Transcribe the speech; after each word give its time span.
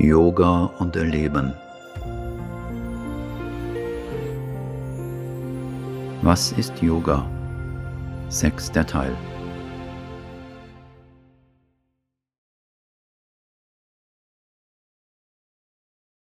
Yoga 0.00 0.66
und 0.78 0.94
Erleben. 0.94 1.52
Was 6.22 6.52
ist 6.52 6.80
Yoga? 6.80 7.28
Sechster 8.28 8.86
Teil. 8.86 9.16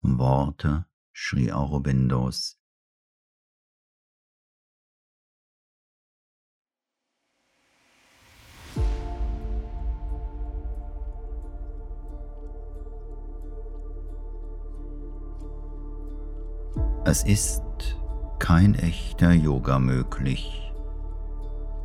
Worte 0.02 0.86
Sri 1.12 1.50
Aurobindos 1.50 2.56
Es 17.14 17.22
ist 17.22 17.62
kein 18.40 18.74
echter 18.74 19.30
Yoga 19.30 19.78
möglich, 19.78 20.72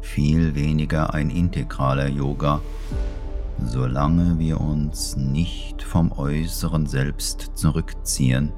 viel 0.02 0.56
weniger 0.56 1.14
ein 1.14 1.30
integraler 1.30 2.08
Yoga, 2.08 2.62
solange 3.64 4.40
wir 4.40 4.60
uns 4.60 5.18
nicht 5.18 5.84
vom 5.84 6.12
äußeren 6.12 6.88
Selbst 6.88 7.52
zurückziehen 7.54 8.52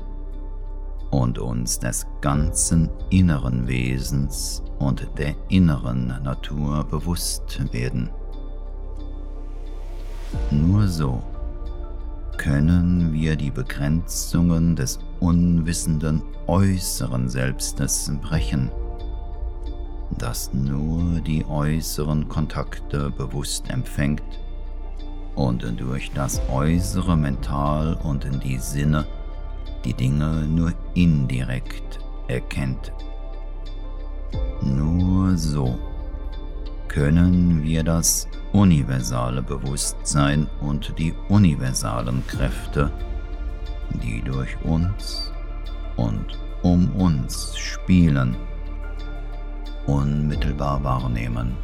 und 1.10 1.40
uns 1.40 1.78
des 1.80 2.08
ganzen 2.22 2.90
inneren 3.10 3.68
Wesens 3.68 4.64
und 4.80 5.10
der 5.18 5.36
inneren 5.50 6.24
Natur 6.24 6.86
bewusst 6.86 7.74
werden. 7.74 8.10
Nur 10.52 10.88
so 10.88 11.22
können 12.42 13.14
wir 13.14 13.36
die 13.36 13.52
Begrenzungen 13.52 14.76
des 14.76 14.98
unwissenden 15.20 16.24
äußeren 16.48 17.30
Selbstes 17.30 18.12
brechen, 18.20 18.72
das 20.18 20.52
nur 20.52 21.20
die 21.22 21.46
äußeren 21.46 22.28
Kontakte 22.28 23.12
bewusst 23.12 23.70
empfängt 23.70 24.24
und 25.36 25.64
durch 25.80 26.10
das 26.16 26.42
äußere 26.50 27.16
Mental 27.16 27.94
und 28.02 28.26
in 28.26 28.40
die 28.40 28.58
Sinne 28.58 29.06
die 29.86 29.94
Dinge 29.94 30.48
nur 30.48 30.74
indirekt 30.96 32.00
erkennt. 32.28 32.92
Nur 34.64 35.38
so 35.38 35.78
können 36.92 37.64
wir 37.64 37.86
das 37.86 38.28
universale 38.52 39.42
Bewusstsein 39.42 40.46
und 40.60 40.94
die 41.00 41.14
universalen 41.30 42.22
Kräfte, 42.28 42.92
die 44.04 44.22
durch 44.22 44.62
uns 44.66 45.32
und 45.96 46.38
um 46.64 46.92
uns 46.98 47.58
spielen, 47.58 48.36
unmittelbar 49.88 50.84
wahrnehmen. 50.84 51.56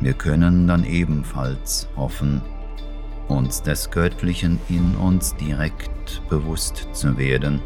Wir 0.00 0.14
können 0.14 0.66
dann 0.66 0.84
ebenfalls 0.84 1.88
hoffen, 1.94 2.40
uns 3.28 3.60
des 3.60 3.90
Göttlichen 3.90 4.58
in 4.70 4.94
uns 4.94 5.36
direkt 5.36 6.22
bewusst 6.30 6.88
zu 6.92 7.18
werden 7.18 7.60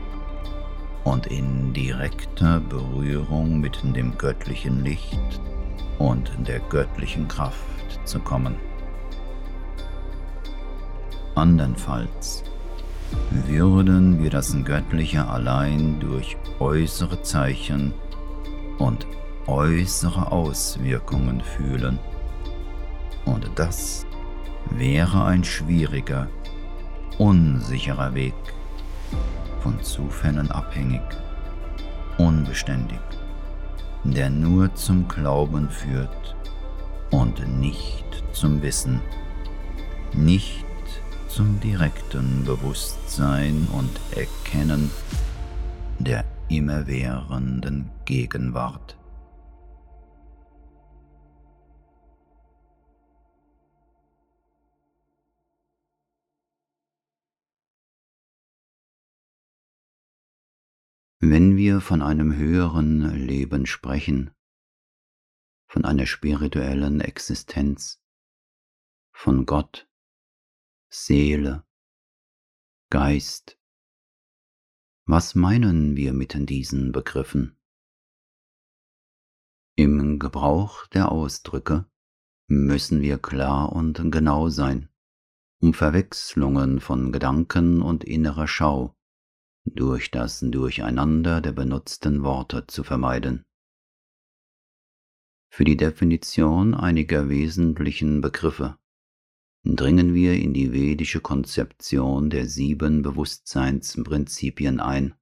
und 1.04 1.28
in 1.28 1.72
direkter 1.72 2.58
Berührung 2.58 3.60
mit 3.60 3.78
dem 3.84 4.18
göttlichen 4.18 4.82
Licht 4.84 5.40
und 6.00 6.32
der 6.48 6.60
göttlichen 6.60 7.28
Kraft 7.28 8.00
zu 8.04 8.18
kommen. 8.20 8.56
Andernfalls 11.34 12.42
würden 13.30 14.22
wir 14.22 14.30
das 14.30 14.56
Göttliche 14.64 15.28
allein 15.28 16.00
durch 16.00 16.36
äußere 16.58 17.22
Zeichen 17.22 17.92
und 18.78 19.06
äußere 19.46 20.32
Auswirkungen 20.32 21.42
fühlen. 21.42 21.98
Und 23.26 23.50
das 23.56 24.06
wäre 24.70 25.24
ein 25.24 25.44
schwieriger, 25.44 26.28
unsicherer 27.18 28.14
Weg, 28.14 28.34
von 29.60 29.78
Zufällen 29.82 30.50
abhängig, 30.50 31.02
unbeständig 32.16 33.00
der 34.04 34.30
nur 34.30 34.74
zum 34.74 35.08
Glauben 35.08 35.68
führt 35.68 36.34
und 37.10 37.46
nicht 37.58 38.04
zum 38.32 38.62
Wissen, 38.62 39.00
nicht 40.14 40.64
zum 41.28 41.60
direkten 41.60 42.44
Bewusstsein 42.44 43.68
und 43.72 44.00
Erkennen 44.16 44.90
der 45.98 46.24
immerwährenden 46.48 47.90
Gegenwart. 48.04 48.96
Wenn 61.32 61.56
wir 61.56 61.80
von 61.80 62.02
einem 62.02 62.34
höheren 62.34 63.08
Leben 63.14 63.64
sprechen, 63.64 64.32
von 65.68 65.84
einer 65.84 66.06
spirituellen 66.06 67.00
Existenz, 67.00 68.02
von 69.12 69.46
Gott, 69.46 69.88
Seele, 70.88 71.64
Geist, 72.90 73.60
was 75.04 75.36
meinen 75.36 75.94
wir 75.94 76.14
mit 76.14 76.34
diesen 76.50 76.90
Begriffen? 76.90 77.56
Im 79.76 80.18
Gebrauch 80.18 80.88
der 80.88 81.12
Ausdrücke 81.12 81.88
müssen 82.48 83.02
wir 83.02 83.18
klar 83.18 83.70
und 83.70 84.10
genau 84.10 84.48
sein, 84.48 84.88
um 85.60 85.74
Verwechslungen 85.74 86.80
von 86.80 87.12
Gedanken 87.12 87.82
und 87.82 88.02
innerer 88.02 88.48
Schau 88.48 88.96
durch 89.74 90.10
das 90.10 90.40
Durcheinander 90.40 91.40
der 91.40 91.52
benutzten 91.52 92.22
Worte 92.22 92.66
zu 92.66 92.82
vermeiden. 92.82 93.44
Für 95.52 95.64
die 95.64 95.76
Definition 95.76 96.74
einiger 96.74 97.28
wesentlichen 97.28 98.20
Begriffe 98.20 98.78
dringen 99.64 100.14
wir 100.14 100.34
in 100.34 100.54
die 100.54 100.72
vedische 100.72 101.20
Konzeption 101.20 102.30
der 102.30 102.46
sieben 102.46 103.02
Bewusstseinsprinzipien 103.02 104.80
ein. 104.80 105.14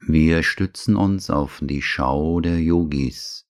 Wir 0.00 0.42
stützen 0.42 0.96
uns 0.96 1.28
auf 1.28 1.60
die 1.62 1.82
Schau 1.82 2.40
der 2.40 2.60
Yogis 2.60 3.46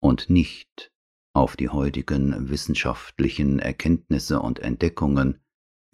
und 0.00 0.30
nicht 0.30 0.92
auf 1.34 1.56
die 1.56 1.68
heutigen 1.68 2.48
wissenschaftlichen 2.48 3.58
Erkenntnisse 3.58 4.40
und 4.40 4.60
Entdeckungen 4.60 5.43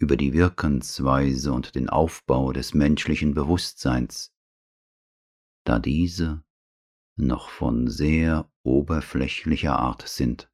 über 0.01 0.17
die 0.17 0.33
Wirkensweise 0.33 1.53
und 1.53 1.75
den 1.75 1.87
Aufbau 1.87 2.51
des 2.53 2.73
menschlichen 2.73 3.35
Bewusstseins, 3.35 4.33
da 5.63 5.77
diese 5.77 6.43
noch 7.17 7.49
von 7.49 7.87
sehr 7.87 8.51
oberflächlicher 8.63 9.77
Art 9.77 10.07
sind. 10.07 10.51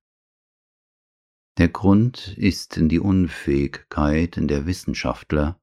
Der 1.57 1.69
Grund 1.69 2.37
ist 2.37 2.75
die 2.77 2.99
Unfähigkeit 2.99 4.35
der 4.37 4.65
Wissenschaftler, 4.65 5.61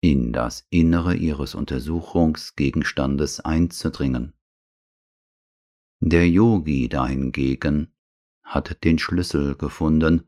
in 0.00 0.32
das 0.32 0.66
Innere 0.70 1.14
ihres 1.14 1.54
Untersuchungsgegenstandes 1.54 3.40
einzudringen. 3.40 4.32
Der 6.00 6.28
Yogi 6.28 6.88
dahingegen 6.88 7.92
hat 8.42 8.82
den 8.84 8.98
Schlüssel 8.98 9.54
gefunden, 9.54 10.26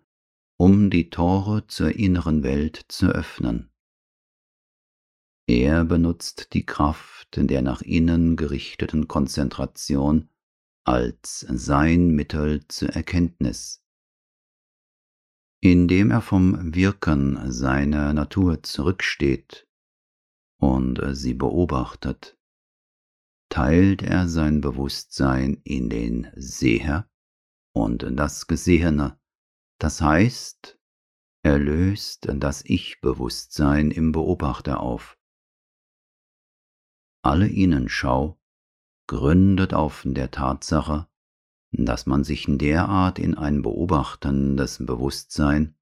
um 0.61 0.91
die 0.91 1.09
Tore 1.09 1.67
zur 1.69 1.97
inneren 1.97 2.43
Welt 2.43 2.85
zu 2.89 3.07
öffnen. 3.07 3.71
Er 5.49 5.87
benutzt 5.87 6.53
die 6.53 6.67
Kraft 6.67 7.29
der 7.35 7.63
nach 7.63 7.81
innen 7.81 8.37
gerichteten 8.37 9.09
Konzentration 9.09 10.29
als 10.85 11.41
sein 11.49 12.09
Mittel 12.09 12.69
zur 12.69 12.91
Erkenntnis. 12.91 13.83
Indem 15.63 16.11
er 16.11 16.21
vom 16.21 16.75
Wirken 16.75 17.51
seiner 17.51 18.13
Natur 18.13 18.63
zurücksteht 18.63 19.67
und 20.61 21.01
sie 21.17 21.33
beobachtet, 21.33 22.37
teilt 23.49 24.03
er 24.03 24.29
sein 24.29 24.61
Bewusstsein 24.61 25.63
in 25.65 25.89
den 25.89 26.31
Seher 26.37 27.09
und 27.73 28.07
das 28.11 28.47
Gesehene 28.47 29.20
das 29.81 30.03
heißt, 30.03 30.79
er 31.43 31.59
löst 31.59 32.29
das 32.35 32.63
Ich-Bewusstsein 32.65 33.91
im 33.91 34.13
Beobachter 34.13 34.81
auf. 34.81 35.19
Alle 37.23 37.49
Innenschau 37.49 38.39
gründet 39.07 39.73
auf 39.73 40.03
der 40.07 40.31
Tatsache, 40.31 41.09
dass 41.73 42.05
man 42.05 42.25
sich 42.25 42.45
derart 42.47 43.19
in 43.19 43.35
ein 43.35 43.63
beobachtendes 43.63 44.85
Bewusstsein 44.85 45.75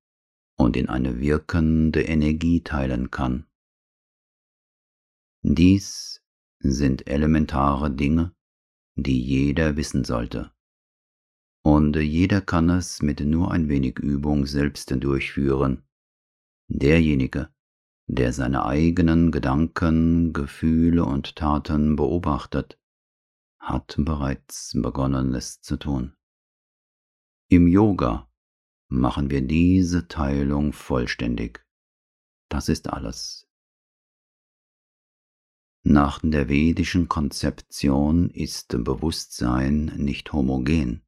und 0.56 0.77
in 0.77 0.89
eine 0.89 1.19
wirkende 1.19 2.03
Energie 2.03 2.62
teilen 2.62 3.11
kann. 3.11 3.47
Dies 5.43 6.23
sind 6.61 7.09
elementare 7.09 7.91
Dinge, 7.91 8.35
die 8.95 9.21
jeder 9.21 9.77
wissen 9.77 10.05
sollte. 10.05 10.53
Und 11.63 11.97
jeder 11.97 12.41
kann 12.41 12.71
es 12.71 13.03
mit 13.03 13.21
nur 13.21 13.51
ein 13.51 13.69
wenig 13.69 13.99
Übung 13.99 14.47
selbst 14.47 14.91
durchführen. 14.91 15.83
Derjenige, 16.69 17.51
der 18.07 18.33
seine 18.33 18.65
eigenen 18.65 19.31
Gedanken, 19.31 20.33
Gefühle 20.33 21.05
und 21.05 21.37
Taten 21.37 21.97
beobachtet, 21.97 22.79
hat 23.59 23.97
bereits 23.99 24.73
begonnen 24.75 25.35
es 25.35 25.61
zu 25.61 25.77
tun. 25.77 26.15
Im 27.51 27.67
Yoga 27.69 28.31
machen 28.89 29.31
wir 29.31 29.43
diese 29.43 30.09
Teilung 30.09 30.73
vollständig. 30.73 31.65
Das 32.49 32.69
ist 32.69 32.89
alles. 32.89 33.47
Nach 35.85 36.21
der 36.23 36.49
vedischen 36.49 37.09
Konzeption 37.09 38.31
ist 38.31 38.69
Bewusstsein 38.85 39.87
nicht 39.97 40.33
homogen. 40.33 41.03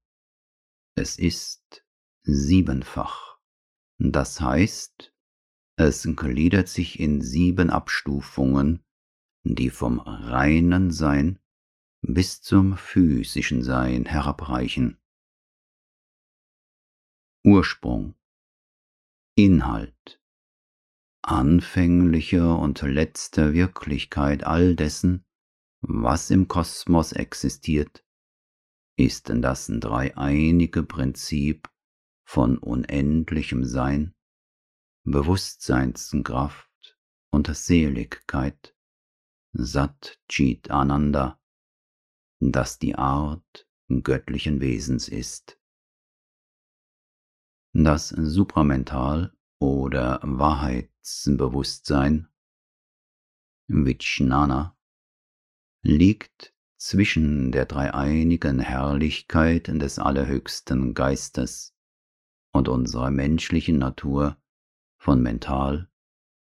Es 0.95 1.19
ist 1.19 1.85
siebenfach. 2.23 3.39
Das 3.99 4.41
heißt, 4.41 5.13
es 5.77 6.09
gliedert 6.17 6.69
sich 6.69 7.01
in 7.01 7.23
sieben 7.23 7.71
Abstufungen, 7.71 8.85
die 9.45 9.71
vom 9.71 10.01
reinen 10.01 10.91
Sein 10.91 11.39
bis 12.03 12.43
zum 12.43 12.77
physischen 12.77 13.63
Sein 13.63 14.07
herabreichen. 14.07 14.99
Ursprung 17.45 18.15
Inhalt 19.37 20.21
anfängliche 21.23 22.55
und 22.55 22.83
letzte 22.83 23.53
Wirklichkeit 23.53 24.45
all 24.45 24.75
dessen, 24.75 25.25
was 25.81 26.31
im 26.31 26.49
Kosmos 26.49 27.13
existiert, 27.13 28.05
ist 29.01 29.33
das 29.35 29.73
dreieinige 29.73 30.83
Prinzip 30.83 31.71
von 32.29 32.59
unendlichem 32.59 33.65
Sein, 33.65 34.15
Bewusstseinskraft 35.05 36.99
und 37.33 37.47
Seligkeit, 37.57 38.77
Sat 39.53 40.21
Chit 40.29 40.71
Ananda, 40.71 41.41
das 42.41 42.79
die 42.79 42.95
Art 42.95 43.67
göttlichen 44.03 44.61
Wesens 44.61 45.09
ist. 45.09 45.59
Das 47.73 48.11
Supramental 48.11 49.35
oder 49.59 50.21
Wahrheitsbewusstsein, 50.23 52.29
Vijnana, 53.67 54.79
liegt 55.83 56.55
zwischen 56.81 57.53
der 57.53 57.67
dreieinigen 57.67 58.59
Herrlichkeit 58.59 59.69
des 59.69 59.99
allerhöchsten 59.99 60.95
Geistes 60.95 61.77
und 62.53 62.69
unserer 62.69 63.11
menschlichen 63.11 63.79
Natur 63.79 64.39
von 64.99 65.21
Mental, 65.21 65.91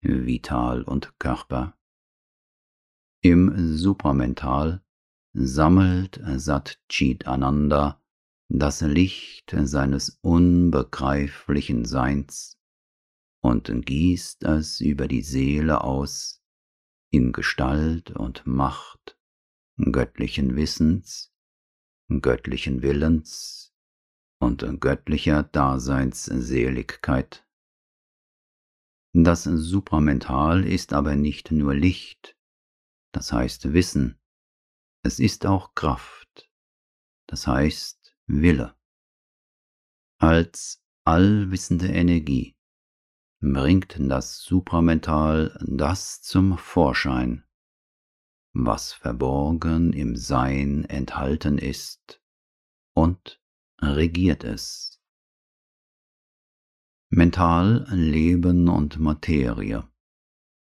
Vital 0.02 0.82
und 0.82 1.18
Körper. 1.18 1.78
Im 3.22 3.76
Supramental 3.76 4.84
sammelt 5.32 6.20
Sat 6.36 6.80
Chit 6.90 7.26
Ananda 7.26 8.02
das 8.48 8.82
Licht 8.82 9.56
seines 9.58 10.18
unbegreiflichen 10.20 11.86
Seins 11.86 12.60
und 13.40 13.72
gießt 13.86 14.44
es 14.44 14.82
über 14.82 15.08
die 15.08 15.22
Seele 15.22 15.82
aus 15.82 16.42
in 17.10 17.32
Gestalt 17.32 18.10
und 18.10 18.46
Macht 18.46 19.15
göttlichen 19.78 20.56
Wissens, 20.56 21.32
göttlichen 22.08 22.82
Willens 22.82 23.74
und 24.38 24.64
göttlicher 24.80 25.42
Daseinsseligkeit. 25.42 27.46
Das 29.12 29.44
Supramental 29.44 30.66
ist 30.66 30.92
aber 30.92 31.16
nicht 31.16 31.50
nur 31.50 31.74
Licht, 31.74 32.36
das 33.12 33.32
heißt 33.32 33.72
Wissen, 33.72 34.20
es 35.02 35.18
ist 35.20 35.46
auch 35.46 35.74
Kraft, 35.74 36.50
das 37.26 37.46
heißt 37.46 38.14
Wille. 38.26 38.76
Als 40.18 40.82
allwissende 41.04 41.88
Energie 41.88 42.56
bringt 43.40 43.96
das 43.98 44.40
Supramental 44.40 45.58
das 45.66 46.20
zum 46.20 46.58
Vorschein, 46.58 47.45
was 48.64 48.92
verborgen 48.92 49.92
im 49.92 50.16
Sein 50.16 50.84
enthalten 50.84 51.58
ist, 51.58 52.20
und 52.94 53.40
regiert 53.80 54.44
es. 54.44 55.00
Mental, 57.10 57.86
Leben 57.90 58.68
und 58.68 58.98
Materie 58.98 59.88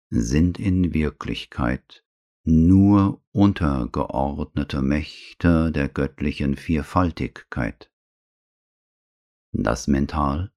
sind 0.09 0.59
in 0.59 0.93
Wirklichkeit 0.93 2.03
nur 2.43 3.21
untergeordnete 3.31 4.81
Mächte 4.81 5.71
der 5.71 5.89
göttlichen 5.89 6.55
Vierfaltigkeit. 6.55 7.91
Das 9.51 9.87
Mental 9.87 10.53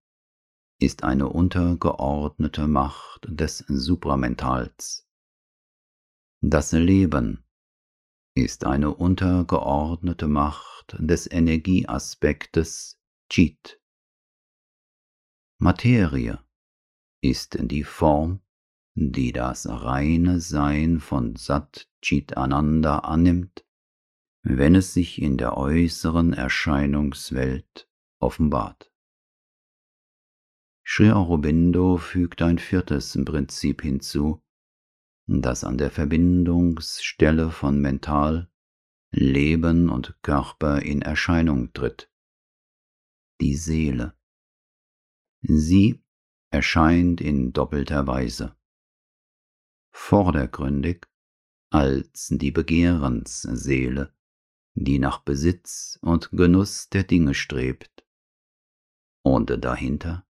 ist 0.79 1.03
eine 1.03 1.29
untergeordnete 1.29 2.69
Macht 2.69 3.27
des 3.29 3.59
Supramentals. 3.67 5.10
Das 6.43 6.73
Leben 6.73 7.45
ist 8.35 8.65
eine 8.65 8.95
untergeordnete 8.95 10.27
Macht 10.27 10.97
des 10.99 11.31
Energieaspektes 11.31 12.99
Chit. 13.29 13.79
Materie 15.59 16.43
ist 17.23 17.59
die 17.61 17.85
Form, 17.85 18.41
die 18.95 19.33
das 19.33 19.69
reine 19.69 20.41
Sein 20.41 21.01
von 21.01 21.37
Sat 21.37 21.91
Chit 22.01 22.39
Ananda 22.39 23.01
annimmt, 23.01 23.67
wenn 24.43 24.75
es 24.75 24.95
sich 24.95 25.21
in 25.21 25.37
der 25.37 25.59
äußeren 25.59 26.33
Erscheinungswelt 26.33 27.87
offenbart. 28.19 28.91
Sri 30.87 31.11
Aurobindo 31.11 31.99
fügt 31.99 32.41
ein 32.41 32.59
viertes 32.59 33.19
Prinzip 33.27 33.83
hinzu, 33.83 34.43
das 35.31 35.63
an 35.63 35.79
der 35.79 35.93
Verbindungsstelle 35.93 37.53
von 37.53 37.81
Mental, 37.81 38.51
Leben 39.13 39.89
und 39.89 40.19
Körper 40.23 40.83
in 40.83 41.03
Erscheinung 41.03 41.73
tritt. 41.73 42.11
Die 43.41 43.55
Seele. 43.55 44.15
Sie 45.41 46.03
erscheint 46.51 47.21
in 47.21 47.53
doppelter 47.53 48.09
Weise. 48.09 48.57
Vordergründig 49.93 51.07
als 51.71 52.29
die 52.33 52.51
Begehrensseele, 52.51 54.13
die 54.75 54.99
nach 54.99 55.21
Besitz 55.21 55.97
und 56.03 56.31
Genuss 56.33 56.89
der 56.89 57.05
Dinge 57.05 57.35
strebt, 57.35 58.05
und 59.23 59.51
dahinter 59.65 60.27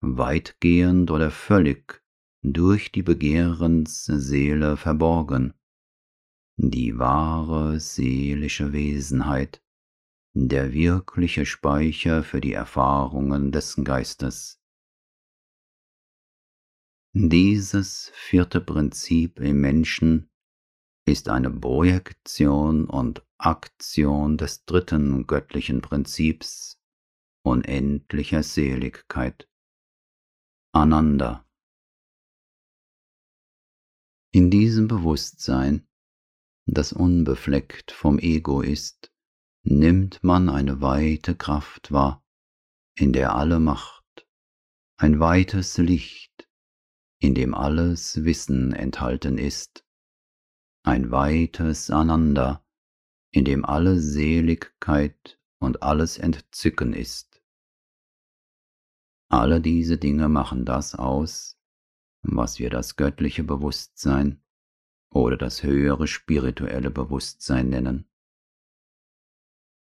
weitgehend 0.00 1.10
oder 1.10 1.32
völlig 1.32 2.00
durch 2.42 2.92
die 2.92 3.02
Begehrensseele 3.02 4.76
verborgen, 4.76 5.54
die 6.56 6.98
wahre 6.98 7.80
seelische 7.80 8.72
Wesenheit, 8.72 9.62
der 10.34 10.72
wirkliche 10.72 11.44
Speicher 11.46 12.22
für 12.22 12.40
die 12.40 12.52
Erfahrungen 12.52 13.52
des 13.52 13.76
Geistes. 13.82 14.60
Dieses 17.12 18.10
vierte 18.14 18.60
Prinzip 18.60 19.40
im 19.40 19.60
Menschen 19.60 20.30
ist 21.06 21.28
eine 21.28 21.50
Projektion 21.50 22.84
und 22.84 23.26
Aktion 23.38 24.36
des 24.36 24.64
dritten 24.64 25.26
göttlichen 25.26 25.80
Prinzips 25.80 26.80
unendlicher 27.42 28.42
Seligkeit. 28.42 29.48
Ananda. 30.72 31.49
In 34.32 34.48
diesem 34.48 34.86
Bewusstsein, 34.86 35.88
das 36.64 36.92
unbefleckt 36.92 37.90
vom 37.90 38.20
Ego 38.20 38.60
ist, 38.60 39.10
nimmt 39.64 40.22
man 40.22 40.48
eine 40.48 40.80
weite 40.80 41.34
Kraft 41.34 41.90
wahr, 41.90 42.24
in 42.94 43.12
der 43.12 43.34
alle 43.34 43.58
Macht, 43.58 44.28
ein 44.98 45.18
weites 45.18 45.78
Licht, 45.78 46.48
in 47.18 47.34
dem 47.34 47.54
alles 47.54 48.24
Wissen 48.24 48.72
enthalten 48.72 49.36
ist, 49.36 49.84
ein 50.84 51.10
weites 51.10 51.90
Ananda, 51.90 52.64
in 53.32 53.44
dem 53.44 53.64
alle 53.64 53.98
Seligkeit 53.98 55.40
und 55.58 55.82
alles 55.82 56.18
Entzücken 56.18 56.92
ist. 56.92 57.42
Alle 59.28 59.60
diese 59.60 59.98
Dinge 59.98 60.28
machen 60.28 60.64
das 60.64 60.94
aus, 60.94 61.59
was 62.22 62.58
wir 62.58 62.70
das 62.70 62.96
göttliche 62.96 63.44
Bewusstsein 63.44 64.42
oder 65.10 65.36
das 65.36 65.62
höhere 65.62 66.06
spirituelle 66.06 66.90
Bewusstsein 66.90 67.68
nennen. 67.70 68.08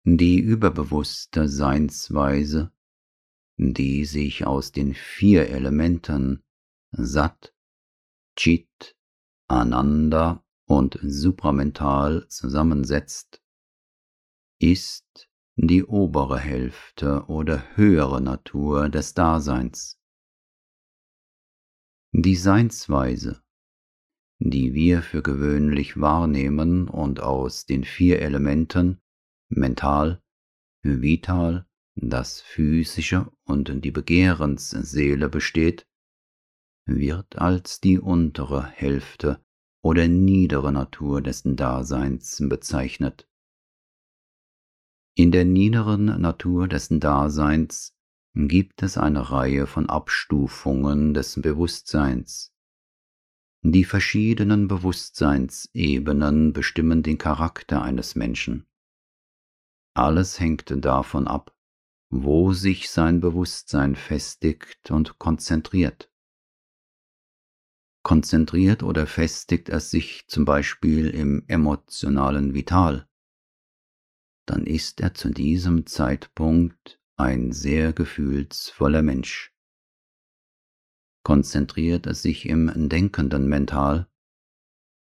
Die 0.03 0.39
überbewusste 0.39 1.47
Seinsweise, 1.47 2.71
die 3.57 4.05
sich 4.05 4.47
aus 4.47 4.71
den 4.71 4.93
vier 4.93 5.49
Elementen 5.49 6.43
Sat, 6.91 7.53
Chit, 8.35 8.95
Ananda 9.47 10.43
und 10.65 10.97
supramental 11.03 12.27
zusammensetzt, 12.29 13.43
ist 14.59 15.29
die 15.55 15.83
obere 15.83 16.39
Hälfte 16.39 17.25
oder 17.27 17.75
höhere 17.75 18.21
Natur 18.21 18.89
des 18.89 19.13
Daseins. 19.13 19.98
Die 22.11 22.35
Seinsweise, 22.35 23.39
die 24.39 24.73
wir 24.73 25.03
für 25.03 25.21
gewöhnlich 25.21 26.01
wahrnehmen 26.01 26.87
und 26.87 27.19
aus 27.19 27.67
den 27.67 27.83
vier 27.83 28.21
Elementen 28.21 28.99
mental, 29.47 30.19
vital, 30.81 31.67
das 31.95 32.41
physische 32.41 33.31
und 33.43 33.83
die 33.85 33.91
Begehrensseele 33.91 35.29
besteht, 35.29 35.87
wird 36.85 37.37
als 37.37 37.79
die 37.79 37.99
untere 37.99 38.65
Hälfte 38.65 39.45
oder 39.83 40.07
niedere 40.07 40.71
Natur 40.71 41.21
dessen 41.21 41.55
Daseins 41.55 42.41
bezeichnet. 42.49 43.29
In 45.15 45.31
der 45.31 45.45
niederen 45.45 46.05
Natur 46.05 46.67
dessen 46.67 46.99
Daseins 46.99 47.95
gibt 48.47 48.83
es 48.83 48.97
eine 48.97 49.31
Reihe 49.31 49.67
von 49.67 49.89
Abstufungen 49.89 51.13
des 51.13 51.41
Bewusstseins. 51.41 52.53
Die 53.61 53.83
verschiedenen 53.83 54.67
Bewusstseinsebenen 54.67 56.53
bestimmen 56.53 57.03
den 57.03 57.17
Charakter 57.17 57.81
eines 57.81 58.15
Menschen. 58.15 58.65
Alles 59.93 60.39
hängt 60.39 60.73
davon 60.85 61.27
ab, 61.27 61.53
wo 62.09 62.53
sich 62.53 62.89
sein 62.89 63.19
Bewusstsein 63.19 63.95
festigt 63.95 64.91
und 64.91 65.19
konzentriert. 65.19 66.09
Konzentriert 68.03 68.81
oder 68.81 69.07
festigt 69.07 69.67
es 69.67 69.91
sich 69.91 70.25
zum 70.27 70.45
Beispiel 70.45 71.09
im 71.09 71.43
emotionalen 71.47 72.53
Vital, 72.53 73.09
dann 74.45 74.65
ist 74.65 75.01
er 75.01 75.13
zu 75.13 75.29
diesem 75.29 75.85
Zeitpunkt 75.85 76.98
ein 77.19 77.51
sehr 77.51 77.91
gefühlsvoller 77.91 79.01
Mensch. 79.01 79.53
Konzentriert 81.23 82.05
er 82.05 82.15
sich 82.15 82.47
im 82.47 82.87
denkenden 82.87 83.47
Mental, 83.47 84.09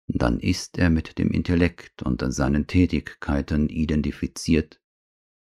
dann 0.06 0.38
ist 0.38 0.78
er 0.78 0.88
mit 0.88 1.18
dem 1.18 1.32
Intellekt 1.32 2.04
und 2.04 2.22
seinen 2.32 2.68
Tätigkeiten 2.68 3.68
identifiziert 3.68 4.80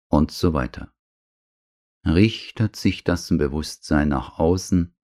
und 0.09 0.31
so 0.31 0.53
weiter. 0.53 0.91
Richtet 2.03 2.75
sich 2.75 3.03
das 3.03 3.29
Bewusstsein 3.29 4.09
nach 4.09 4.39
außen, 4.39 4.95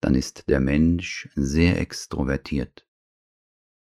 dann 0.00 0.14
ist 0.16 0.48
der 0.48 0.58
Mensch 0.58 1.28
sehr 1.36 1.80
extrovertiert. 1.80 2.84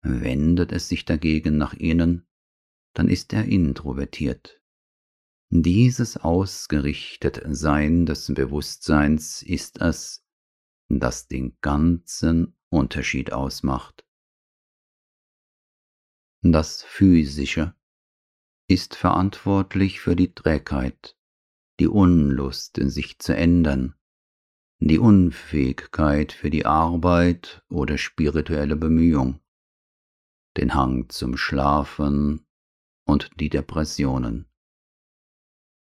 Wendet 0.03 0.71
es 0.71 0.87
sich 0.87 1.03
dagegen 1.03 1.57
nach 1.57 1.73
innen, 1.73 2.27
dann 2.93 3.09
ist 3.09 3.33
er 3.33 3.43
introvertiert. 3.43 4.58
Dieses 5.51 6.15
Ausgerichtetsein 6.15 8.05
des 8.05 8.31
Bewusstseins 8.31 9.41
ist 9.41 9.81
es, 9.81 10.23
das 10.89 11.27
den 11.27 11.57
ganzen 11.61 12.55
Unterschied 12.69 13.33
ausmacht. 13.33 14.05
Das 16.43 16.83
Physische 16.83 17.73
ist 18.67 18.95
verantwortlich 18.95 19.99
für 20.01 20.15
die 20.15 20.35
Trägheit, 20.35 21.17
die 21.79 21.87
Unlust, 21.87 22.79
sich 22.79 23.17
zu 23.17 23.35
ändern, 23.35 23.95
die 24.77 24.99
Unfähigkeit 24.99 26.31
für 26.31 26.51
die 26.51 26.67
Arbeit 26.67 27.63
oder 27.69 27.97
spirituelle 27.97 28.75
Bemühung, 28.75 29.39
den 30.57 30.75
Hang 30.75 31.09
zum 31.09 31.37
Schlafen 31.37 32.45
und 33.05 33.31
die 33.39 33.49
Depressionen. 33.49 34.48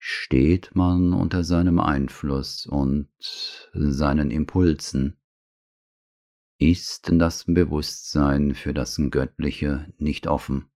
Steht 0.02 0.76
man 0.76 1.14
unter 1.14 1.44
seinem 1.44 1.80
Einfluss 1.80 2.66
und 2.66 3.10
seinen 3.74 4.32
Impulsen, 4.32 5.20
ist 6.58 7.10
das 7.14 7.46
Bewusstsein 7.46 8.56
für 8.56 8.74
das 8.74 9.00
Göttliche 9.10 9.94
nicht 9.98 10.28
offen. 10.28 10.70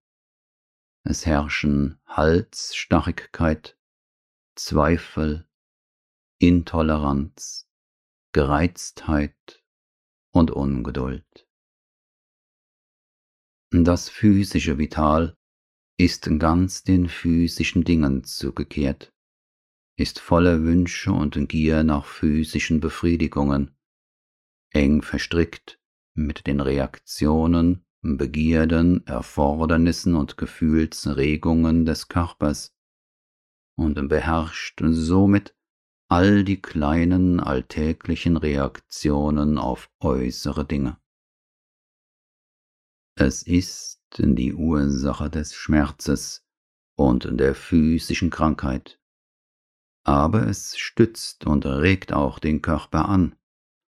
Es 1.04 1.24
herrschen 1.26 1.98
Halsstarrigkeit, 2.06 3.78
Zweifel, 4.54 5.46
Intoleranz, 6.38 7.68
Gereiztheit 8.32 9.62
und 10.32 10.50
Ungeduld. 10.50 11.48
Das 13.70 14.08
physische 14.08 14.78
Vital 14.78 15.36
ist 15.96 16.28
ganz 16.38 16.82
den 16.82 17.08
physischen 17.08 17.84
Dingen 17.84 18.24
zugekehrt, 18.24 19.13
ist 19.96 20.18
voller 20.18 20.62
Wünsche 20.62 21.12
und 21.12 21.48
Gier 21.48 21.84
nach 21.84 22.04
physischen 22.04 22.80
Befriedigungen, 22.80 23.76
eng 24.70 25.02
verstrickt 25.02 25.80
mit 26.14 26.46
den 26.46 26.60
Reaktionen, 26.60 27.84
Begierden, 28.06 29.06
Erfordernissen 29.06 30.14
und 30.14 30.36
Gefühlsregungen 30.36 31.86
des 31.86 32.08
Körpers 32.08 32.76
und 33.76 34.08
beherrscht 34.08 34.82
somit 34.84 35.56
all 36.08 36.44
die 36.44 36.60
kleinen 36.60 37.40
alltäglichen 37.40 38.36
Reaktionen 38.36 39.56
auf 39.56 39.90
äußere 40.00 40.66
Dinge. 40.66 41.00
Es 43.16 43.42
ist 43.42 44.02
die 44.18 44.52
Ursache 44.52 45.30
des 45.30 45.54
Schmerzes 45.54 46.46
und 46.96 47.40
der 47.40 47.54
physischen 47.54 48.28
Krankheit. 48.28 49.00
Aber 50.04 50.46
es 50.46 50.76
stützt 50.76 51.46
und 51.46 51.64
regt 51.64 52.12
auch 52.12 52.38
den 52.38 52.60
Körper 52.60 53.08
an, 53.08 53.36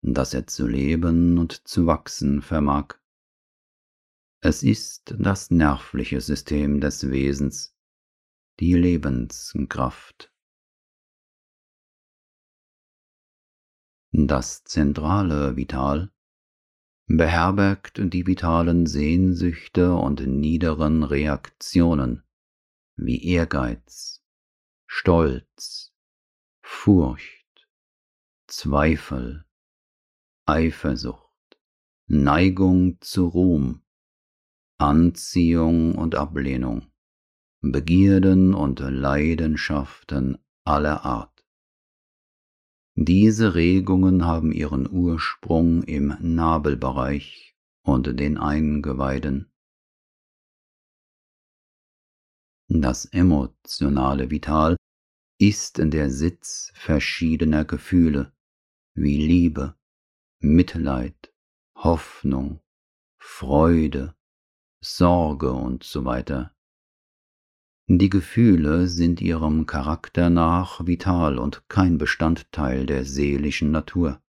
dass 0.02 0.34
er 0.34 0.46
zu 0.46 0.66
leben 0.66 1.38
und 1.38 1.66
zu 1.66 1.86
wachsen 1.86 2.42
vermag. 2.42 2.94
Es 4.42 4.62
ist 4.62 5.14
das 5.18 5.50
nervliche 5.50 6.20
System 6.20 6.80
des 6.80 7.10
Wesens, 7.10 7.74
die 8.60 8.74
Lebenskraft. 8.74 10.30
Das 14.12 14.62
zentrale 14.64 15.56
Vital 15.56 16.12
beherbergt 17.06 18.00
die 18.12 18.26
vitalen 18.26 18.86
Sehnsüchte 18.86 19.94
und 19.94 20.20
niederen 20.26 21.02
Reaktionen 21.02 22.22
wie 22.96 23.24
Ehrgeiz, 23.24 24.22
Stolz, 24.86 25.93
Furcht, 26.76 27.66
Zweifel, 28.46 29.46
Eifersucht, 30.44 31.58
Neigung 32.08 33.00
zu 33.00 33.26
Ruhm, 33.26 33.82
Anziehung 34.78 35.94
und 35.94 36.14
Ablehnung, 36.14 36.92
Begierden 37.62 38.52
und 38.52 38.80
Leidenschaften 38.80 40.36
aller 40.66 41.06
Art. 41.06 41.46
Diese 42.96 43.54
Regungen 43.54 44.26
haben 44.26 44.52
ihren 44.52 44.90
Ursprung 44.90 45.84
im 45.84 46.14
Nabelbereich 46.20 47.56
und 47.82 48.20
den 48.20 48.36
Eingeweiden. 48.36 49.50
Das 52.68 53.06
emotionale 53.06 54.30
Vital 54.30 54.76
ist 55.38 55.78
der 55.78 56.10
Sitz 56.10 56.70
verschiedener 56.74 57.64
Gefühle 57.64 58.32
wie 58.94 59.18
Liebe, 59.18 59.74
Mitleid, 60.38 61.32
Hoffnung, 61.76 62.60
Freude, 63.18 64.14
Sorge 64.80 65.52
und 65.52 65.82
so 65.82 66.04
weiter. 66.04 66.54
Die 67.86 68.08
Gefühle 68.08 68.88
sind 68.88 69.20
ihrem 69.20 69.66
Charakter 69.66 70.30
nach 70.30 70.86
vital 70.86 71.38
und 71.38 71.68
kein 71.68 71.98
Bestandteil 71.98 72.86
der 72.86 73.04
seelischen 73.04 73.70
Natur. 73.72 74.22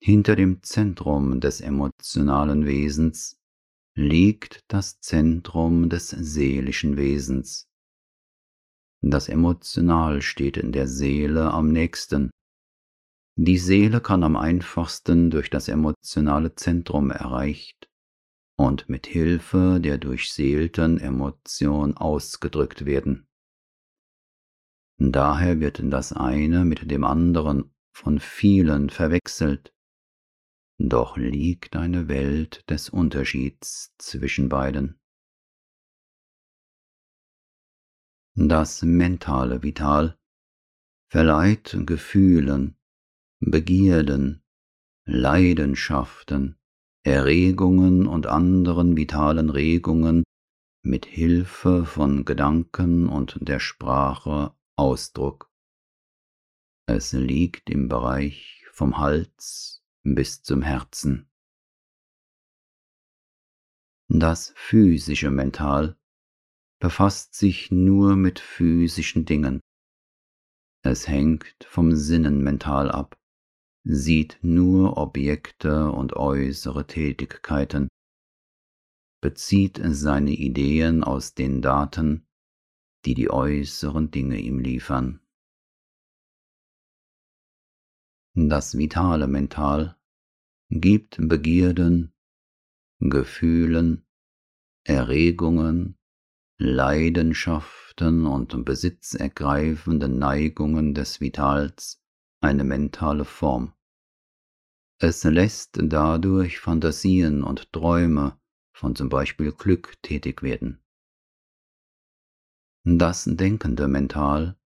Hinter 0.00 0.36
dem 0.36 0.62
Zentrum 0.62 1.40
des 1.40 1.60
emotionalen 1.60 2.64
Wesens 2.64 3.38
liegt 3.94 4.64
das 4.68 5.00
Zentrum 5.00 5.88
des 5.90 6.08
seelischen 6.08 6.96
Wesens. 6.96 7.67
Das 9.02 9.28
Emotional 9.28 10.22
steht 10.22 10.56
in 10.56 10.72
der 10.72 10.88
Seele 10.88 11.52
am 11.52 11.70
nächsten, 11.72 12.30
Die 13.40 13.58
Seele 13.58 14.00
kann 14.00 14.24
am 14.24 14.34
einfachsten 14.34 15.30
durch 15.30 15.48
das 15.48 15.68
emotionale 15.68 16.56
Zentrum 16.56 17.12
erreicht 17.12 17.88
und 18.58 18.88
mit 18.88 19.06
Hilfe 19.06 19.78
der 19.80 19.98
durchseelten 19.98 20.98
Emotion 20.98 21.96
ausgedrückt 21.96 22.84
werden. 22.84 23.28
Daher 25.00 25.60
wird 25.60 25.80
das 25.84 26.12
eine 26.12 26.64
mit 26.64 26.90
dem 26.90 27.04
anderen 27.04 27.72
von 27.94 28.18
vielen 28.18 28.90
verwechselt, 28.90 29.72
doch 30.78 31.16
liegt 31.16 31.76
eine 31.76 32.08
Welt 32.08 32.68
des 32.68 32.88
Unterschieds 32.88 33.94
zwischen 33.98 34.48
beiden. 34.48 34.97
Das 38.40 38.82
mentale 38.82 39.64
Vital 39.64 40.16
verleiht 41.10 41.76
Gefühlen, 41.84 42.76
Begierden, 43.40 44.44
Leidenschaften, 45.06 46.56
Erregungen 47.02 48.06
und 48.06 48.28
anderen 48.28 48.96
vitalen 48.96 49.50
Regungen 49.50 50.22
mit 50.84 51.04
Hilfe 51.04 51.84
von 51.84 52.24
Gedanken 52.24 53.08
und 53.08 53.38
der 53.40 53.58
Sprache 53.58 54.54
Ausdruck. 54.76 55.50
Es 56.86 57.12
liegt 57.12 57.68
im 57.68 57.88
Bereich 57.88 58.64
vom 58.70 58.98
Hals 58.98 59.82
bis 60.04 60.44
zum 60.44 60.62
Herzen. 60.62 61.28
Das 64.06 64.52
physische 64.54 65.32
Mental 65.32 65.98
befasst 66.80 67.34
sich 67.34 67.70
nur 67.70 68.16
mit 68.16 68.38
physischen 68.38 69.24
Dingen. 69.24 69.60
Es 70.84 71.08
hängt 71.08 71.64
vom 71.64 71.94
Sinnenmental 71.94 72.90
ab, 72.90 73.18
sieht 73.84 74.38
nur 74.42 74.96
Objekte 74.96 75.90
und 75.90 76.14
äußere 76.14 76.86
Tätigkeiten, 76.86 77.88
bezieht 79.20 79.80
seine 79.82 80.30
Ideen 80.30 81.02
aus 81.02 81.34
den 81.34 81.62
Daten, 81.62 82.26
die 83.04 83.14
die 83.14 83.30
äußeren 83.30 84.10
Dinge 84.10 84.38
ihm 84.38 84.60
liefern. 84.60 85.20
Das 88.34 88.78
vitale 88.78 89.26
Mental 89.26 89.96
gibt 90.70 91.16
Begierden, 91.20 92.12
Gefühlen, 93.00 94.06
Erregungen, 94.84 95.97
Leidenschaften 96.60 98.26
und 98.26 98.64
besitzergreifenden 98.64 100.18
Neigungen 100.18 100.92
des 100.92 101.20
Vitals 101.20 102.02
eine 102.40 102.64
mentale 102.64 103.24
Form. 103.24 103.74
Es 105.00 105.22
lässt 105.22 105.78
dadurch 105.80 106.58
Fantasien 106.58 107.44
und 107.44 107.72
Träume 107.72 108.40
von 108.72 108.96
zum 108.96 109.08
Beispiel 109.08 109.52
Glück 109.52 110.02
tätig 110.02 110.42
werden. 110.42 110.82
Das 112.84 113.24
denkende 113.24 113.86
Mental 113.86 114.58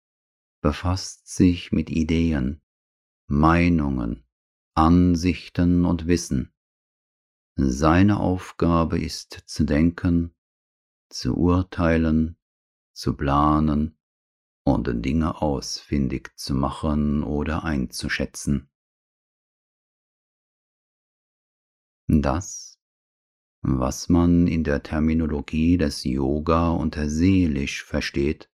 befasst 0.63 1.29
sich 1.29 1.73
mit 1.73 1.91
Ideen, 1.91 2.63
Meinungen, 3.27 4.25
Ansichten 4.75 5.85
und 5.85 6.07
Wissen. 6.07 6.55
Seine 7.55 8.19
Aufgabe 8.19 8.99
ist 8.99 9.43
zu 9.45 9.65
denken, 9.65 10.35
zu 11.13 11.37
urteilen, 11.37 12.37
zu 12.95 13.17
planen 13.17 13.99
und 14.65 15.05
Dinge 15.05 15.41
ausfindig 15.43 16.31
zu 16.37 16.55
machen 16.55 17.23
oder 17.23 17.65
einzuschätzen. 17.65 18.71
Das, 22.09 22.79
was 23.63 24.09
man 24.09 24.47
in 24.47 24.65
der 24.65 24.83
Terminologie 24.83 25.79
des 25.79 26.05
Yoga 26.05 26.71
unter 26.71 27.09
seelisch 27.09 27.85
versteht, 27.85 28.51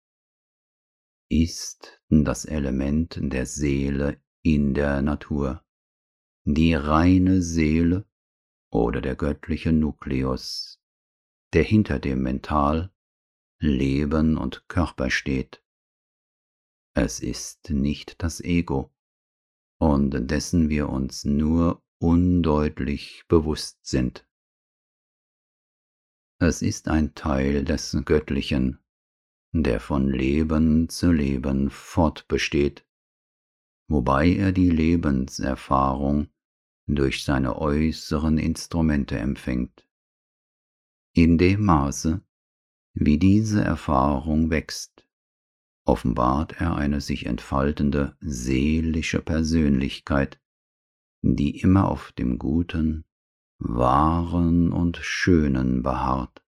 ist 1.30 2.00
das 2.08 2.44
Element 2.44 3.18
der 3.20 3.46
Seele 3.46 4.20
in 4.42 4.74
der 4.74 5.02
Natur, 5.02 5.64
die 6.44 6.74
reine 6.74 7.42
Seele 7.42 8.06
oder 8.70 9.00
der 9.00 9.16
göttliche 9.16 9.72
Nukleus, 9.72 10.77
der 11.52 11.62
hinter 11.62 11.98
dem 11.98 12.22
Mental, 12.22 12.92
Leben 13.60 14.36
und 14.36 14.68
Körper 14.68 15.10
steht. 15.10 15.62
Es 16.94 17.20
ist 17.20 17.70
nicht 17.70 18.22
das 18.22 18.40
Ego, 18.40 18.92
und 19.80 20.30
dessen 20.30 20.68
wir 20.68 20.88
uns 20.88 21.24
nur 21.24 21.82
undeutlich 22.00 23.24
bewusst 23.28 23.84
sind. 23.86 24.26
Es 26.40 26.62
ist 26.62 26.88
ein 26.88 27.14
Teil 27.14 27.64
des 27.64 27.96
Göttlichen, 28.04 28.78
der 29.52 29.80
von 29.80 30.08
Leben 30.08 30.88
zu 30.88 31.10
Leben 31.10 31.70
fortbesteht, 31.70 32.86
wobei 33.88 34.34
er 34.34 34.52
die 34.52 34.70
Lebenserfahrung 34.70 36.28
durch 36.86 37.24
seine 37.24 37.58
äußeren 37.58 38.38
Instrumente 38.38 39.18
empfängt. 39.18 39.87
In 41.20 41.36
dem 41.36 41.64
Maße, 41.64 42.22
wie 42.94 43.18
diese 43.18 43.60
Erfahrung 43.60 44.50
wächst, 44.50 45.04
offenbart 45.84 46.60
er 46.60 46.76
eine 46.76 47.00
sich 47.00 47.26
entfaltende 47.26 48.16
seelische 48.20 49.20
Persönlichkeit, 49.20 50.40
die 51.22 51.58
immer 51.58 51.88
auf 51.88 52.12
dem 52.12 52.38
Guten, 52.38 53.04
Wahren 53.58 54.72
und 54.72 54.98
Schönen 54.98 55.82
beharrt 55.82 56.40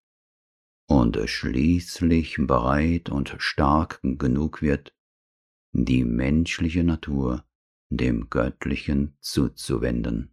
und 0.86 1.18
schließlich 1.28 2.36
bereit 2.38 3.08
und 3.08 3.34
stark 3.38 3.98
genug 4.04 4.62
wird, 4.62 4.94
die 5.72 6.04
menschliche 6.04 6.84
Natur 6.84 7.44
dem 7.88 8.30
Göttlichen 8.30 9.16
zuzuwenden. 9.18 10.32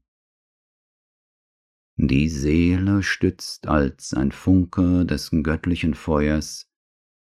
Die 1.99 2.29
Seele 2.29 3.01
stützt 3.01 3.67
als 3.67 4.13
ein 4.13 4.31
Funke 4.31 5.03
des 5.03 5.31
göttlichen 5.31 5.95
Feuers 5.95 6.69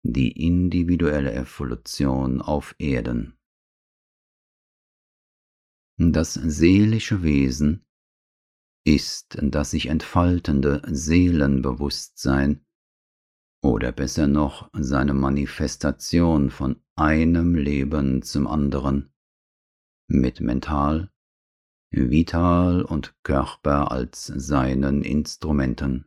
die 0.04 0.32
individuelle 0.32 1.34
Evolution 1.34 2.42
auf 2.42 2.76
Erden. 2.80 3.38
Das 5.98 6.34
seelische 6.34 7.22
Wesen 7.22 7.86
ist 8.88 9.38
das 9.42 9.72
sich 9.72 9.86
entfaltende 9.86 10.82
Seelenbewusstsein 10.86 12.66
oder 13.64 13.92
besser 13.92 14.28
noch 14.28 14.70
seine 14.74 15.14
Manifestation 15.14 16.50
von 16.50 16.82
einem 16.96 17.56
Leben 17.56 18.22
zum 18.24 18.48
anderen, 18.48 19.14
mit 20.08 20.42
Mental, 20.42 21.12
Vital 21.92 22.84
und 22.84 23.16
Körper 23.24 23.92
als 23.92 24.26
seinen 24.26 25.04
Instrumenten, 25.04 26.06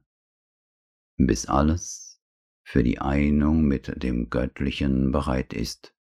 bis 1.17 1.47
alles 1.47 2.21
für 2.64 2.83
die 2.83 3.01
Einung 3.01 3.62
mit 3.64 4.03
dem 4.03 4.29
Göttlichen 4.29 5.11
bereit 5.12 5.53
ist. 5.53 5.95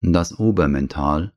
Das 0.00 0.38
Obermental 0.38 1.36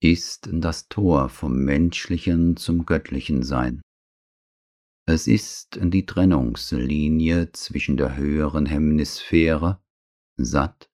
ist 0.00 0.48
das 0.52 0.88
Tor 0.88 1.28
vom 1.28 1.64
menschlichen 1.64 2.56
zum 2.56 2.86
göttlichen 2.86 3.42
Sein. 3.42 3.80
Es 5.06 5.26
ist 5.26 5.80
die 5.82 6.06
Trennungslinie 6.06 7.50
zwischen 7.52 7.96
der 7.96 8.16
höheren 8.16 8.66
Hemisphäre, 8.66 9.82
Sat, 10.36 10.90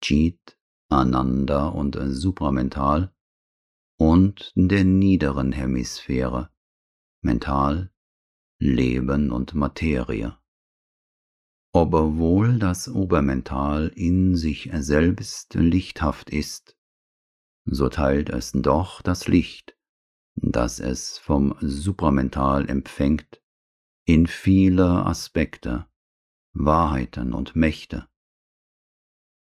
Chit, 0.00 0.59
Ananda 0.90 1.68
und 1.68 1.96
supramental 2.00 3.14
und 3.96 4.52
der 4.56 4.84
niederen 4.84 5.52
Hemisphäre, 5.52 6.50
Mental, 7.22 7.92
Leben 8.58 9.30
und 9.30 9.54
Materie. 9.54 10.36
Obwohl 11.72 12.58
das 12.58 12.88
Obermental 12.88 13.92
in 13.94 14.34
sich 14.34 14.68
selbst 14.74 15.54
lichthaft 15.54 16.30
ist, 16.30 16.76
so 17.64 17.88
teilt 17.88 18.28
es 18.28 18.50
doch 18.52 19.00
das 19.00 19.28
Licht, 19.28 19.76
das 20.34 20.80
es 20.80 21.18
vom 21.18 21.54
Supramental 21.60 22.68
empfängt, 22.68 23.40
in 24.06 24.26
viele 24.26 25.06
Aspekte, 25.06 25.86
Wahrheiten 26.52 27.32
und 27.32 27.54
Mächte. 27.54 28.09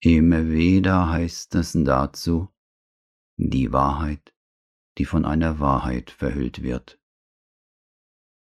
Im 0.01 0.31
Veda 0.31 1.09
heißt 1.09 1.55
es 1.55 1.73
dazu, 1.73 2.49
die 3.39 3.73
Wahrheit, 3.73 4.35
die 4.99 5.07
von 5.07 5.25
einer 5.25 5.59
Wahrheit 5.59 6.11
verhüllt 6.11 6.63
wird. 6.63 7.01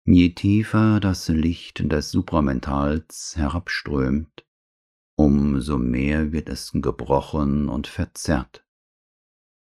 Je 0.03 0.29
tiefer 0.29 0.99
das 0.99 1.29
Licht 1.29 1.89
des 1.91 2.11
Supramentals 2.11 3.35
herabströmt, 3.37 4.45
umso 5.17 5.77
mehr 5.77 6.31
wird 6.31 6.49
es 6.49 6.71
gebrochen 6.73 7.69
und 7.69 7.87
verzerrt. 7.87 8.65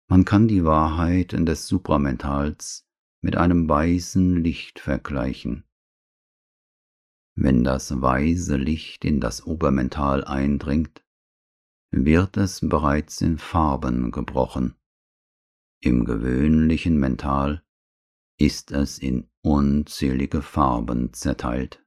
Man 0.08 0.24
kann 0.24 0.46
die 0.46 0.64
Wahrheit 0.64 1.32
des 1.32 1.66
Supramentals 1.66 2.86
mit 3.22 3.36
einem 3.36 3.68
weißen 3.68 4.42
Licht 4.42 4.78
vergleichen. 4.78 5.64
Wenn 7.34 7.64
das 7.64 8.00
weiße 8.00 8.56
Licht 8.56 9.04
in 9.04 9.20
das 9.20 9.46
Obermental 9.46 10.24
eindringt, 10.24 11.02
wird 11.92 12.38
es 12.38 12.61
bereits 12.61 13.20
in 13.20 13.38
Farben 13.38 14.11
gebrochen. 14.11 14.76
Im 15.81 16.05
gewöhnlichen 16.05 16.98
Mental 16.98 17.62
ist 18.38 18.72
es 18.72 18.98
in 18.98 19.28
unzählige 19.42 20.42
Farben 20.42 21.12
zerteilt. 21.12 21.85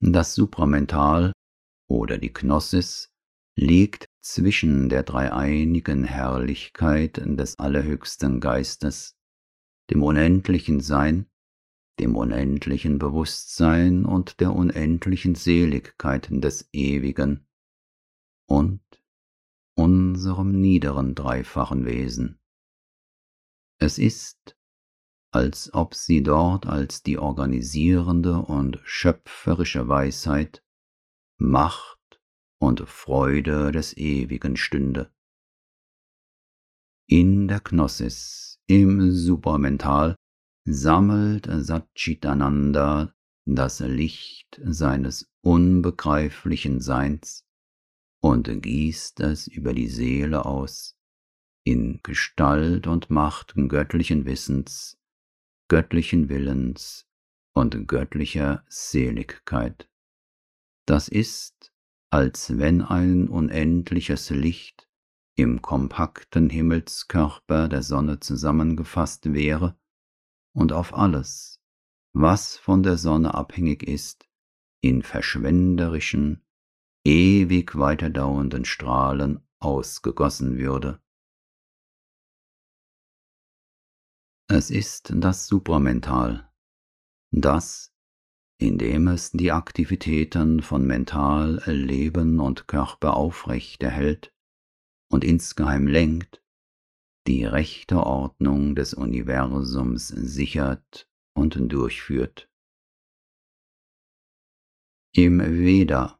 Das 0.00 0.34
Supramental 0.34 1.32
oder 1.88 2.18
die 2.18 2.32
Gnosis 2.32 3.12
liegt 3.56 4.06
zwischen 4.20 4.88
der 4.88 5.04
dreieinigen 5.04 6.04
Herrlichkeit 6.04 7.18
des 7.24 7.58
allerhöchsten 7.58 8.40
Geistes, 8.40 9.14
dem 9.90 10.02
unendlichen 10.02 10.80
Sein, 10.80 11.26
dem 11.98 12.16
unendlichen 12.16 12.98
Bewusstsein 12.98 14.04
und 14.04 14.40
der 14.40 14.54
unendlichen 14.54 15.34
Seligkeit 15.34 16.28
des 16.30 16.68
Ewigen 16.72 17.46
und 18.46 18.80
unserem 19.74 20.60
niederen 20.60 21.14
dreifachen 21.14 21.84
Wesen. 21.84 22.40
Es 23.78 23.98
ist, 23.98 24.56
als 25.32 25.72
ob 25.74 25.94
sie 25.94 26.22
dort 26.22 26.66
als 26.66 27.02
die 27.02 27.18
organisierende 27.18 28.38
und 28.38 28.80
schöpferische 28.84 29.88
Weisheit, 29.88 30.62
Macht 31.38 32.20
und 32.58 32.80
Freude 32.88 33.72
des 33.72 33.96
Ewigen 33.96 34.56
stünde. 34.56 35.12
In 37.08 37.48
der 37.48 37.60
Gnosis, 37.60 38.60
im 38.66 39.10
Supermental, 39.10 40.14
sammelt 40.64 41.48
Satchitananda 41.50 43.14
das 43.44 43.80
Licht 43.80 44.60
seines 44.64 45.28
unbegreiflichen 45.40 46.80
Seins 46.80 47.44
und 48.20 48.62
gießt 48.62 49.20
es 49.20 49.48
über 49.48 49.74
die 49.74 49.88
Seele 49.88 50.46
aus, 50.46 50.96
in 51.64 52.00
Gestalt 52.04 52.86
und 52.86 53.10
Macht 53.10 53.54
göttlichen 53.68 54.24
Wissens, 54.24 54.98
göttlichen 55.68 56.28
Willens 56.28 57.08
und 57.54 57.88
göttlicher 57.88 58.64
Seligkeit. 58.68 59.88
Das 60.86 61.08
ist, 61.08 61.72
als 62.10 62.58
wenn 62.58 62.82
ein 62.82 63.28
unendliches 63.28 64.30
Licht 64.30 64.88
im 65.34 65.62
kompakten 65.62 66.50
Himmelskörper 66.50 67.68
der 67.68 67.82
Sonne 67.82 68.20
zusammengefasst 68.20 69.32
wäre 69.32 69.76
und 70.54 70.72
auf 70.72 70.94
alles, 70.94 71.60
was 72.14 72.56
von 72.56 72.82
der 72.82 72.98
Sonne 72.98 73.34
abhängig 73.34 73.82
ist, 73.82 74.28
in 74.82 75.02
verschwenderischen, 75.02 76.44
ewig 77.04 77.76
weiterdauernden 77.76 78.64
Strahlen 78.64 79.46
ausgegossen 79.58 80.58
würde. 80.58 81.00
Es 84.48 84.70
ist 84.70 85.12
das 85.14 85.46
Supramental, 85.46 86.52
das, 87.30 87.94
indem 88.58 89.08
es 89.08 89.30
die 89.30 89.50
Aktivitäten 89.50 90.60
von 90.60 90.86
Mental, 90.86 91.62
Leben 91.66 92.38
und 92.38 92.68
Körper 92.68 93.16
aufrechterhält 93.16 94.34
und 95.10 95.24
insgeheim 95.24 95.86
lenkt, 95.86 96.41
die 97.26 97.44
rechte 97.44 97.98
Ordnung 97.98 98.74
des 98.74 98.94
Universums 98.94 100.08
sichert 100.08 101.08
und 101.34 101.56
durchführt. 101.72 102.48
Im 105.14 105.40
Veda 105.40 106.18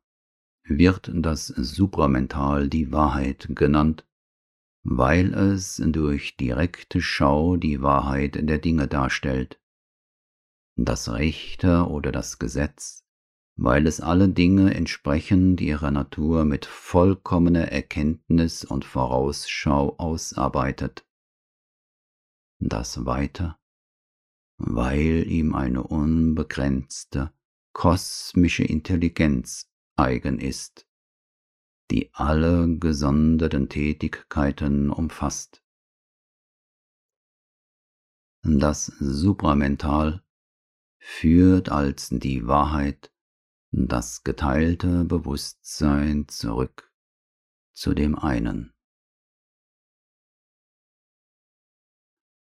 wird 0.64 1.10
das 1.14 1.46
Supramental 1.46 2.68
die 2.68 2.92
Wahrheit 2.92 3.48
genannt, 3.50 4.06
weil 4.84 5.34
es 5.34 5.82
durch 5.84 6.36
direkte 6.36 7.00
Schau 7.00 7.56
die 7.56 7.82
Wahrheit 7.82 8.36
der 8.48 8.58
Dinge 8.58 8.86
darstellt 8.88 9.62
das 10.76 11.10
Rechte 11.10 11.86
oder 11.88 12.12
das 12.12 12.38
Gesetz, 12.38 13.01
weil 13.64 13.86
es 13.86 14.00
alle 14.00 14.28
Dinge 14.28 14.74
entsprechend 14.74 15.60
ihrer 15.60 15.92
Natur 15.92 16.44
mit 16.44 16.66
vollkommener 16.66 17.70
Erkenntnis 17.70 18.64
und 18.64 18.84
Vorausschau 18.84 19.98
ausarbeitet. 19.98 21.06
Das 22.58 23.06
Weiter, 23.06 23.60
weil 24.56 25.28
ihm 25.28 25.54
eine 25.54 25.84
unbegrenzte, 25.84 27.32
kosmische 27.72 28.64
Intelligenz 28.64 29.70
eigen 29.94 30.40
ist, 30.40 30.88
die 31.92 32.12
alle 32.14 32.78
gesonderten 32.78 33.68
Tätigkeiten 33.68 34.90
umfasst. 34.90 35.62
Das 38.42 38.86
Supramental 38.86 40.24
führt 40.98 41.68
als 41.68 42.08
die 42.10 42.48
Wahrheit 42.48 43.11
das 43.72 44.22
geteilte 44.22 45.04
Bewusstsein 45.04 46.28
zurück 46.28 46.92
zu 47.72 47.94
dem 47.94 48.18
einen. 48.18 48.74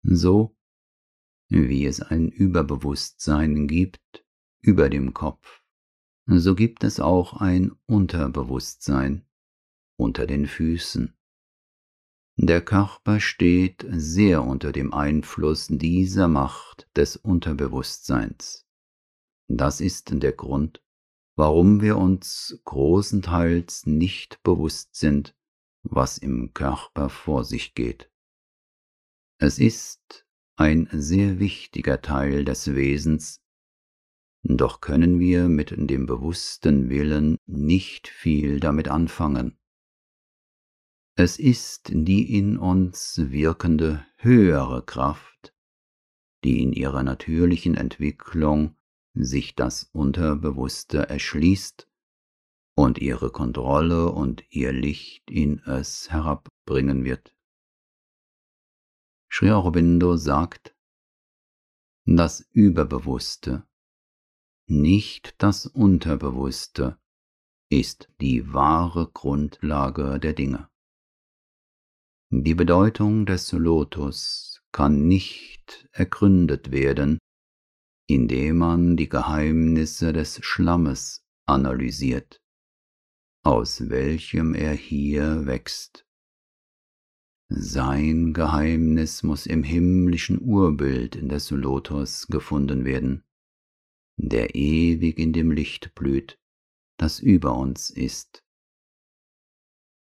So 0.03 0.57
wie 1.47 1.85
es 1.85 2.01
ein 2.01 2.29
Überbewusstsein 2.29 3.67
gibt 3.67 4.25
über 4.61 4.89
dem 4.89 5.13
Kopf, 5.13 5.63
so 6.25 6.55
gibt 6.55 6.83
es 6.83 6.99
auch 6.99 7.39
ein 7.41 7.71
Unterbewusstsein 7.87 9.25
unter 9.97 10.25
den 10.25 10.47
Füßen. 10.47 11.17
Der 12.37 12.61
Körper 12.61 13.19
steht 13.19 13.85
sehr 13.89 14.43
unter 14.43 14.71
dem 14.71 14.93
Einfluss 14.93 15.67
dieser 15.67 16.27
Macht 16.27 16.89
des 16.95 17.17
Unterbewusstseins. 17.17 18.65
Das 19.47 19.81
ist 19.81 20.09
der 20.11 20.31
Grund, 20.31 20.81
warum 21.35 21.81
wir 21.81 21.97
uns 21.97 22.59
großenteils 22.65 23.85
nicht 23.85 24.41
bewusst 24.43 24.95
sind, 24.95 25.35
was 25.83 26.17
im 26.17 26.53
Körper 26.53 27.09
vor 27.09 27.43
sich 27.43 27.73
geht. 27.73 28.11
Es 29.39 29.57
ist 29.57 30.27
ein 30.55 30.87
sehr 30.91 31.39
wichtiger 31.39 32.01
Teil 32.01 32.45
des 32.45 32.75
Wesens, 32.75 33.41
doch 34.43 34.81
können 34.81 35.19
wir 35.19 35.47
mit 35.47 35.73
dem 35.75 36.05
bewussten 36.05 36.89
Willen 36.89 37.37
nicht 37.45 38.07
viel 38.07 38.59
damit 38.59 38.87
anfangen. 38.87 39.57
Es 41.15 41.37
ist 41.37 41.91
die 41.93 42.37
in 42.37 42.57
uns 42.57 43.19
wirkende 43.31 44.05
höhere 44.17 44.83
Kraft, 44.83 45.53
die 46.43 46.63
in 46.63 46.73
ihrer 46.73 47.03
natürlichen 47.03 47.75
Entwicklung 47.75 48.75
sich 49.13 49.55
das 49.55 49.83
Unterbewusste 49.93 51.09
erschließt 51.09 51.87
und 52.75 52.97
ihre 52.97 53.31
Kontrolle 53.31 54.11
und 54.11 54.43
ihr 54.49 54.71
Licht 54.71 55.29
in 55.29 55.59
es 55.59 56.11
herabbringen 56.11 57.03
wird. 57.03 57.35
Sri 59.29 59.51
Aurobindo 59.51 60.17
sagt, 60.17 60.75
das 62.05 62.41
Überbewusste, 62.51 63.67
nicht 64.67 65.35
das 65.37 65.65
Unterbewusste, 65.65 66.97
ist 67.69 68.09
die 68.19 68.53
wahre 68.53 69.09
Grundlage 69.11 70.19
der 70.19 70.33
Dinge. 70.33 70.69
Die 72.29 72.55
Bedeutung 72.55 73.25
des 73.25 73.51
Lotus 73.51 74.61
kann 74.71 75.07
nicht 75.07 75.87
ergründet 75.91 76.71
werden, 76.71 77.19
indem 78.07 78.57
man 78.57 78.97
die 78.97 79.09
Geheimnisse 79.09 80.13
des 80.13 80.43
Schlammes 80.43 81.25
analysiert, 81.45 82.41
aus 83.43 83.89
welchem 83.89 84.53
er 84.53 84.73
hier 84.73 85.45
wächst. 85.45 86.05
Sein 87.49 88.33
Geheimnis 88.33 89.23
muss 89.23 89.45
im 89.45 89.63
himmlischen 89.63 90.39
Urbild 90.41 91.29
des 91.29 91.51
Lotus 91.51 92.27
gefunden 92.27 92.85
werden, 92.85 93.23
der 94.15 94.55
ewig 94.55 95.17
in 95.19 95.33
dem 95.33 95.51
Licht 95.51 95.93
blüht, 95.95 96.39
das 96.97 97.19
über 97.19 97.57
uns 97.57 97.89
ist. 97.89 98.43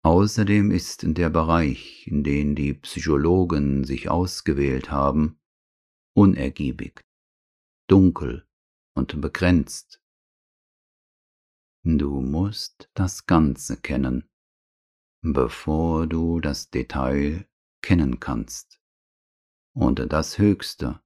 Außerdem 0.02 0.70
ist 0.70 1.04
der 1.16 1.30
Bereich, 1.30 2.06
in 2.06 2.24
den 2.24 2.54
die 2.54 2.74
Psychologen 2.74 3.84
sich 3.84 4.08
ausgewählt 4.08 4.90
haben, 4.90 5.38
unergiebig, 6.14 7.04
dunkel 7.90 8.46
und 8.94 9.20
begrenzt. 9.20 10.00
Du 11.82 12.20
musst 12.20 12.88
das 12.94 13.26
Ganze 13.26 13.80
kennen, 13.80 14.30
bevor 15.22 16.06
du 16.06 16.38
das 16.38 16.70
Detail 16.70 17.48
kennen 17.82 18.20
kannst, 18.20 18.80
und 19.74 20.12
das 20.12 20.38
Höchste, 20.38 21.02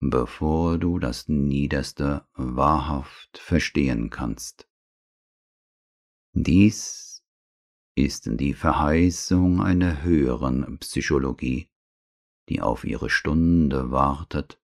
bevor 0.00 0.76
du 0.76 0.98
das 0.98 1.28
Niederste 1.28 2.26
wahrhaft 2.34 3.38
verstehen 3.38 4.10
kannst. 4.10 4.68
Dies 6.34 7.24
ist 7.94 8.28
die 8.38 8.52
Verheißung 8.52 9.62
einer 9.62 10.02
höheren 10.02 10.78
Psychologie, 10.78 11.70
die 12.50 12.60
auf 12.60 12.84
ihre 12.84 13.08
Stunde 13.08 13.90
wartet 13.90 14.61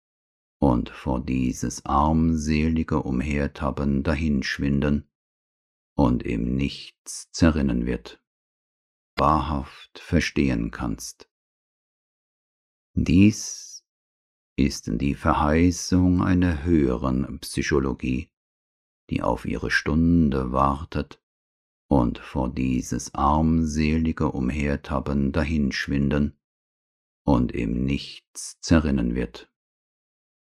und 0.64 0.88
vor 0.88 1.20
dieses 1.20 1.84
armselige 1.84 3.02
Umhertappen 3.02 4.02
dahinschwinden 4.02 5.06
und 5.94 6.22
im 6.22 6.56
Nichts 6.56 7.30
zerrinnen 7.32 7.84
wird, 7.84 8.22
wahrhaft 9.14 9.98
verstehen 9.98 10.70
kannst. 10.70 11.28
Dies 12.94 13.84
ist 14.56 14.88
die 14.90 15.14
Verheißung 15.14 16.22
einer 16.22 16.64
höheren 16.64 17.40
Psychologie, 17.40 18.30
die 19.10 19.20
auf 19.22 19.44
ihre 19.44 19.70
Stunde 19.70 20.50
wartet 20.52 21.22
und 21.90 22.18
vor 22.18 22.48
dieses 22.48 23.14
armselige 23.14 24.32
Umhertappen 24.32 25.30
dahinschwinden 25.30 26.38
und 27.22 27.52
im 27.52 27.84
Nichts 27.84 28.58
zerrinnen 28.60 29.14
wird 29.14 29.50